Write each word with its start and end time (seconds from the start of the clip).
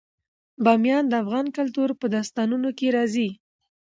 بامیان 0.63 1.03
د 1.09 1.13
افغان 1.23 1.45
کلتور 1.57 1.89
په 1.99 2.05
داستانونو 2.15 2.69
کې 2.77 2.87
راځي. 2.95 3.29